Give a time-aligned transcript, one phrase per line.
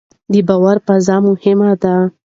[0.31, 1.95] د باور فضا مهمه ده